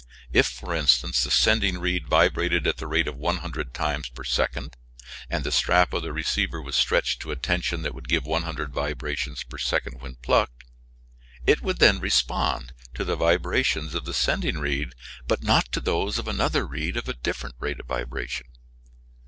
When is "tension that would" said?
7.35-8.09